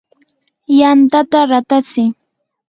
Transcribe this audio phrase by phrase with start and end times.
[0.79, 2.03] yantata ratatsi.